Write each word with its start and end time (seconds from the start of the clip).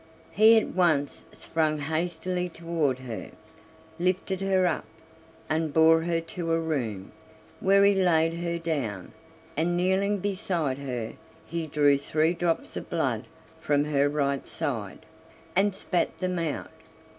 He 0.31 0.57
at 0.57 0.69
once 0.69 1.25
sprang 1.31 1.77
hastily 1.77 2.49
toward 2.49 2.97
her, 2.97 3.29
lifted 3.99 4.41
her 4.41 4.65
up, 4.65 4.85
and 5.47 5.71
bore 5.71 6.01
her 6.01 6.19
to 6.19 6.53
a 6.53 6.59
room, 6.59 7.11
where 7.59 7.85
he 7.85 7.93
laid 7.93 8.33
her 8.33 8.57
down, 8.57 9.11
and 9.55 9.77
kneeling 9.77 10.17
beside 10.17 10.79
her 10.79 11.13
he 11.45 11.67
drew 11.67 11.99
three 11.99 12.33
drops 12.33 12.75
of 12.75 12.89
blood 12.89 13.25
from 13.59 13.83
her 13.85 14.09
right 14.09 14.47
side, 14.47 15.05
and 15.55 15.75
spat 15.75 16.17
them 16.19 16.39
out. 16.39 16.71